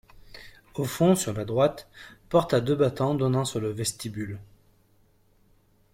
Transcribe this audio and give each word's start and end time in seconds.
Au 0.73 0.85
fond, 0.85 1.13
sur 1.13 1.31
la 1.33 1.45
droite, 1.45 1.87
porte 2.29 2.55
à 2.55 2.59
deux 2.59 2.73
battants 2.75 3.13
donnant 3.13 3.45
sur 3.45 3.59
le 3.59 3.69
vestibule. 3.69 4.39